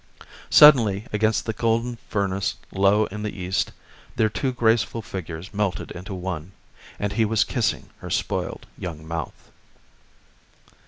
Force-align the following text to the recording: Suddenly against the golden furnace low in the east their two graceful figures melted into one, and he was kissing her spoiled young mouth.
Suddenly 0.49 1.05
against 1.13 1.45
the 1.45 1.53
golden 1.53 1.99
furnace 2.09 2.55
low 2.71 3.05
in 3.11 3.21
the 3.21 3.39
east 3.39 3.71
their 4.15 4.29
two 4.29 4.51
graceful 4.51 5.03
figures 5.03 5.53
melted 5.53 5.91
into 5.91 6.15
one, 6.15 6.53
and 6.97 7.13
he 7.13 7.23
was 7.23 7.43
kissing 7.43 7.91
her 7.99 8.09
spoiled 8.09 8.65
young 8.79 9.07
mouth. 9.07 9.51